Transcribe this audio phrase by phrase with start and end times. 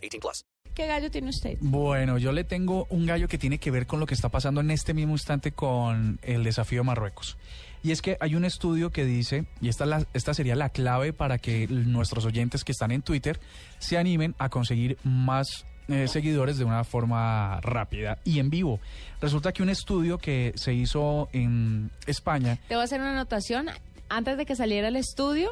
[0.00, 0.44] 18 plus.
[0.74, 1.58] ¿Qué gallo tiene usted?
[1.60, 4.60] Bueno, yo le tengo un gallo que tiene que ver con lo que está pasando
[4.60, 7.36] en este mismo instante con el desafío de Marruecos.
[7.82, 11.12] Y es que hay un estudio que dice, y esta, la- esta sería la clave
[11.12, 13.40] para que nuestros oyentes que están en Twitter
[13.78, 18.78] se animen a conseguir más eh, seguidores de una forma rápida y en vivo.
[19.20, 23.68] Resulta que un estudio que se hizo en España, Te voy a hacer una anotación.
[24.08, 25.50] Antes de que saliera el estudio,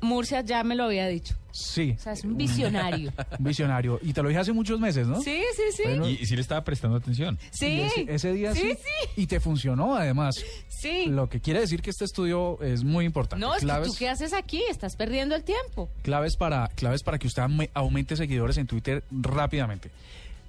[0.00, 1.34] Murcia ya me lo había dicho.
[1.50, 3.12] sí, O sea, es un visionario.
[3.38, 5.20] un visionario, y te lo dije hace muchos meses, ¿no?
[5.20, 5.82] sí, sí, sí.
[5.84, 7.38] Bueno, Y, y sí le estaba prestando atención.
[7.50, 9.10] Sí, ese, ese día sí, sí, sí.
[9.22, 10.36] y te funcionó además.
[10.68, 11.06] sí.
[11.06, 13.44] Lo que quiere decir que este estudio es muy importante.
[13.44, 15.88] No, es que tú qué haces aquí, estás perdiendo el tiempo.
[16.02, 19.90] claves para, claves para que usted aume- aumente seguidores en Twitter rápidamente.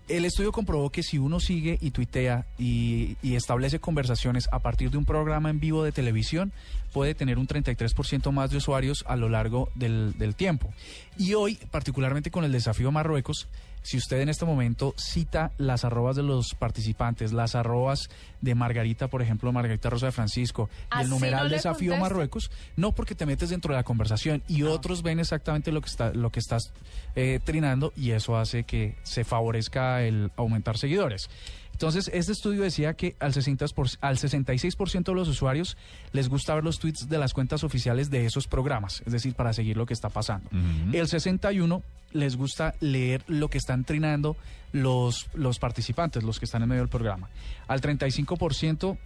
[0.09, 4.89] El estudio comprobó que si uno sigue y tuitea y, y establece conversaciones a partir
[4.89, 6.51] de un programa en vivo de televisión,
[6.91, 10.73] puede tener un 33% más de usuarios a lo largo del, del tiempo.
[11.17, 13.47] Y hoy, particularmente con el desafío Marruecos,
[13.81, 18.09] si usted en este momento cita las arrobas de los participantes, las arrobas
[18.41, 21.95] de Margarita, por ejemplo, Margarita Rosa de Francisco, y ¿Así el numeral desafío?
[21.97, 25.87] Marruecos, no porque te metes dentro de la conversación y otros ven exactamente lo que
[25.87, 26.73] está lo que estás
[27.15, 31.29] eh, trinando y eso hace que se favorezca el aumentar seguidores.
[31.71, 35.77] Entonces, este estudio decía que al, 60 por- al 66% de los usuarios
[36.11, 39.53] les gusta ver los tweets de las cuentas oficiales de esos programas, es decir, para
[39.53, 40.49] seguir lo que está pasando.
[40.91, 44.35] El 61 les gusta leer lo que están trinando
[44.73, 47.29] los, los participantes, los que están en medio del programa.
[47.67, 48.97] Al 35%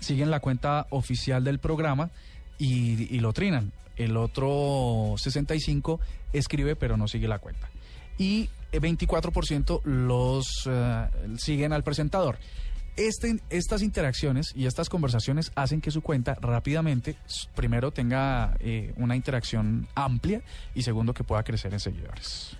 [0.00, 2.10] siguen la cuenta oficial del programa
[2.58, 3.72] y, y lo trinan.
[3.96, 6.00] El otro 65
[6.32, 7.68] escribe pero no sigue la cuenta.
[8.18, 8.48] Y
[8.80, 11.06] 24% los eh,
[11.38, 12.38] siguen al presentador.
[12.96, 17.16] Este- estas interacciones y estas conversaciones hacen que su cuenta rápidamente,
[17.56, 20.42] primero, tenga eh, una interacción amplia
[20.76, 22.56] y segundo, que pueda crecer en seguidores.